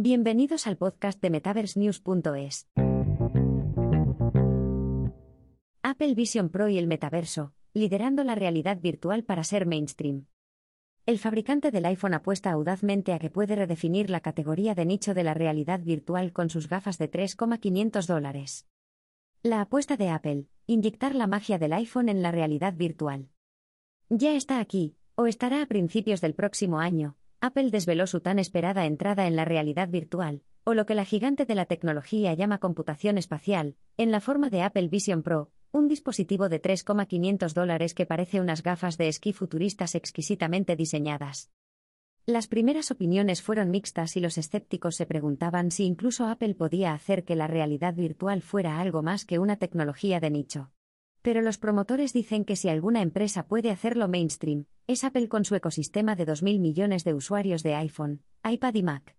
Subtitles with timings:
[0.00, 2.68] Bienvenidos al podcast de MetaverseNews.es.
[5.82, 10.26] Apple Vision Pro y el metaverso, liderando la realidad virtual para ser mainstream.
[11.04, 15.24] El fabricante del iPhone apuesta audazmente a que puede redefinir la categoría de nicho de
[15.24, 18.68] la realidad virtual con sus gafas de 3,500 dólares.
[19.42, 23.30] La apuesta de Apple, inyectar la magia del iPhone en la realidad virtual.
[24.10, 28.84] Ya está aquí, o estará a principios del próximo año, Apple desveló su tan esperada
[28.84, 33.16] entrada en la realidad virtual, o lo que la gigante de la tecnología llama computación
[33.16, 38.40] espacial, en la forma de Apple Vision Pro, un dispositivo de 3,500 dólares que parece
[38.40, 41.52] unas gafas de esquí futuristas exquisitamente diseñadas.
[42.26, 47.24] Las primeras opiniones fueron mixtas y los escépticos se preguntaban si incluso Apple podía hacer
[47.24, 50.72] que la realidad virtual fuera algo más que una tecnología de nicho.
[51.22, 55.54] Pero los promotores dicen que si alguna empresa puede hacerlo mainstream, es Apple con su
[55.54, 59.16] ecosistema de 2.000 millones de usuarios de iPhone, iPad y Mac.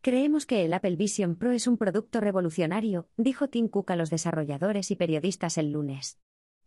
[0.00, 4.10] Creemos que el Apple Vision Pro es un producto revolucionario, dijo Tim Cook a los
[4.10, 6.18] desarrolladores y periodistas el lunes.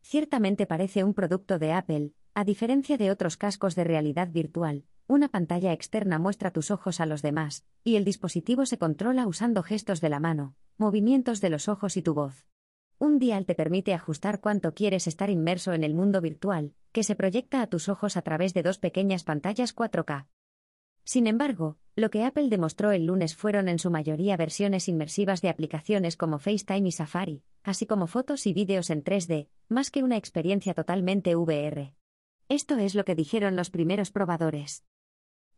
[0.01, 5.27] Ciertamente parece un producto de Apple, a diferencia de otros cascos de realidad virtual, una
[5.27, 9.99] pantalla externa muestra tus ojos a los demás, y el dispositivo se controla usando gestos
[9.99, 12.45] de la mano, movimientos de los ojos y tu voz.
[13.01, 17.15] Un dial te permite ajustar cuánto quieres estar inmerso en el mundo virtual, que se
[17.15, 20.27] proyecta a tus ojos a través de dos pequeñas pantallas 4K.
[21.03, 25.49] Sin embargo, lo que Apple demostró el lunes fueron en su mayoría versiones inmersivas de
[25.49, 30.17] aplicaciones como FaceTime y Safari, así como fotos y vídeos en 3D, más que una
[30.17, 31.95] experiencia totalmente VR.
[32.49, 34.85] Esto es lo que dijeron los primeros probadores.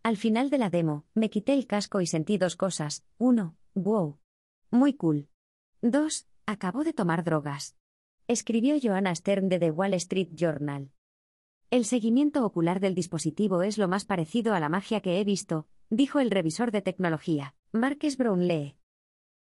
[0.02, 3.04] Al final de la demo, me quité el casco y sentí dos cosas.
[3.18, 3.58] 1.
[3.74, 4.18] Wow.
[4.72, 5.28] Muy cool.
[5.82, 6.30] 2.
[6.46, 7.78] Acabó de tomar drogas.
[8.28, 10.92] Escribió Joanna Stern de The Wall Street Journal.
[11.70, 15.68] El seguimiento ocular del dispositivo es lo más parecido a la magia que he visto,
[15.90, 18.76] dijo el revisor de tecnología, Marques Brownlee.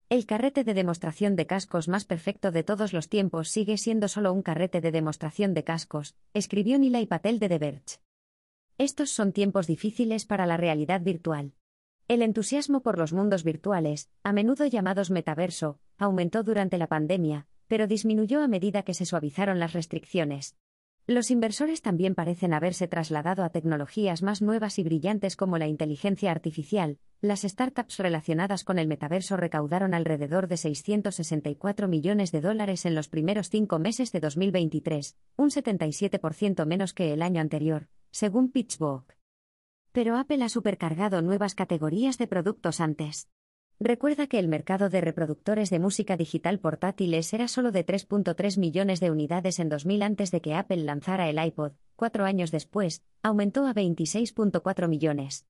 [0.10, 4.34] El carrete de demostración de cascos más perfecto de todos los tiempos sigue siendo solo
[4.34, 8.00] un carrete de demostración de cascos, escribió Nilay Patel de The Verge.
[8.80, 11.54] Estos son tiempos difíciles para la realidad virtual.
[12.10, 17.86] El entusiasmo por los mundos virtuales, a menudo llamados metaverso, aumentó durante la pandemia, pero
[17.86, 20.56] disminuyó a medida que se suavizaron las restricciones.
[21.06, 26.32] Los inversores también parecen haberse trasladado a tecnologías más nuevas y brillantes como la inteligencia
[26.32, 26.98] artificial.
[27.20, 33.10] Las startups relacionadas con el metaverso recaudaron alrededor de 664 millones de dólares en los
[33.10, 39.17] primeros cinco meses de 2023, un 77% menos que el año anterior, según PitchBook.
[39.98, 43.32] Pero Apple ha supercargado nuevas categorías de productos antes.
[43.80, 49.00] Recuerda que el mercado de reproductores de música digital portátiles era solo de 3.3 millones
[49.00, 53.66] de unidades en 2000 antes de que Apple lanzara el iPod, cuatro años después, aumentó
[53.66, 55.48] a 26.4 millones.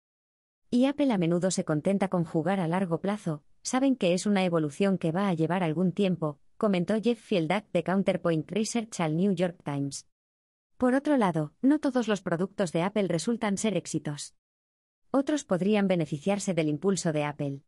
[0.71, 4.45] Y Apple a menudo se contenta con jugar a largo plazo, saben que es una
[4.45, 9.33] evolución que va a llevar algún tiempo, comentó Jeff Fieldack de Counterpoint Research al New
[9.33, 10.07] York Times.
[10.77, 14.35] Por otro lado, no todos los productos de Apple resultan ser éxitos.
[15.09, 17.63] Otros podrían beneficiarse del impulso de Apple.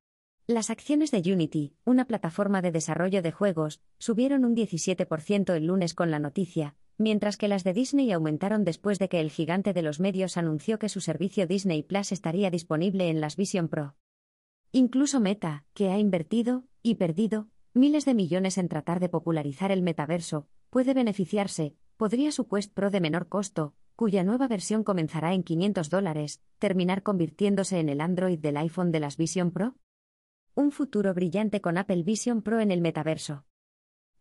[0.46, 5.96] Las acciones de Unity, una plataforma de desarrollo de juegos, subieron un 17% el lunes
[5.96, 9.82] con la noticia, mientras que las de Disney aumentaron después de que el gigante de
[9.82, 13.96] los medios anunció que su servicio Disney Plus estaría disponible en las Vision Pro.
[14.72, 19.82] Incluso Meta, que ha invertido, y perdido, miles de millones en tratar de popularizar el
[19.82, 25.44] metaverso, puede beneficiarse, podría su Quest Pro de menor costo, cuya nueva versión comenzará en
[25.44, 29.76] 500 dólares, terminar convirtiéndose en el Android del iPhone de las Vision Pro?
[30.56, 33.44] Un futuro brillante con Apple Vision Pro en el metaverso.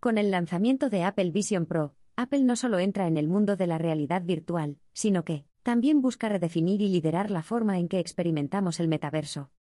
[0.00, 3.68] Con el lanzamiento de Apple Vision Pro, Apple no solo entra en el mundo de
[3.68, 8.80] la realidad virtual, sino que, también busca redefinir y liderar la forma en que experimentamos
[8.80, 9.52] el metaverso.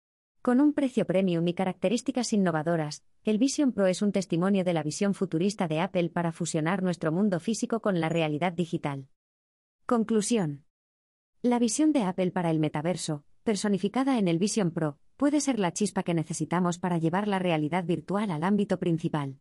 [0.48, 4.82] Con un precio premium y características innovadoras, el Vision Pro es un testimonio de la
[4.82, 9.10] visión futurista de Apple para fusionar nuestro mundo físico con la realidad digital.
[9.86, 10.64] Conclusión.
[11.42, 15.74] La visión de Apple para el metaverso, personificada en el Vision Pro, puede ser la
[15.74, 19.40] chispa que necesitamos para llevar la realidad virtual al ámbito principal.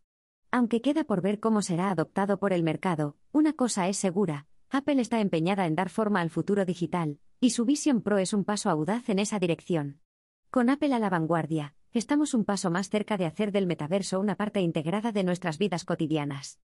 [0.51, 4.99] Aunque queda por ver cómo será adoptado por el mercado, una cosa es segura, Apple
[4.99, 8.69] está empeñada en dar forma al futuro digital, y su Vision Pro es un paso
[8.69, 10.01] audaz en esa dirección.
[10.49, 14.35] Con Apple a la vanguardia, estamos un paso más cerca de hacer del metaverso una
[14.35, 16.61] parte integrada de nuestras vidas cotidianas.